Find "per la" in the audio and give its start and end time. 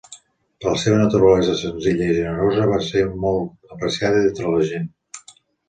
0.61-0.79